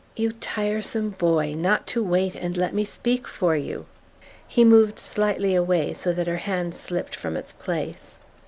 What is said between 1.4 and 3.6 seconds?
not to wait and let me speak for